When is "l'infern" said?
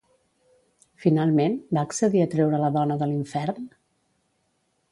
3.13-3.69